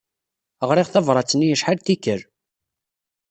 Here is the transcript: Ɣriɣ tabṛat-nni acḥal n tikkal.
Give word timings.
Ɣriɣ 0.69 0.87
tabṛat-nni 0.89 1.53
acḥal 1.55 1.77
n 1.81 1.83
tikkal. 1.85 2.21